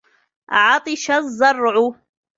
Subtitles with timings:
[0.49, 1.91] عَطِشَ الزَّرْعُ.